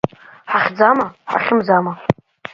Ҳахьӡама, 0.51 1.05
ҳахьымӡама? 1.31 1.93